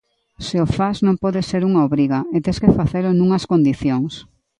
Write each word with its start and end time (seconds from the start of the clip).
Se 0.45 0.55
o 0.65 0.67
fas, 0.77 0.97
non 1.05 1.15
pode 1.23 1.41
ser 1.49 1.61
unha 1.69 1.85
obriga, 1.87 2.19
e 2.35 2.37
tes 2.45 2.57
que 2.63 2.75
facelo 2.79 3.09
nunhas 3.13 3.47
condicións. 3.51 4.13